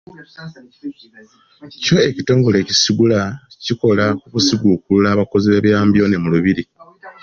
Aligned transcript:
Kyo 1.83 1.97
ekitongole 2.09 2.55
ekisigula 2.63 3.19
kikola 3.63 4.05
ku 4.19 4.25
kusiguukulula 4.33 5.07
abakozi 5.11 5.45
by’ebyambyone 5.49 6.15
mu 6.23 6.27
Lubiri. 6.33 6.63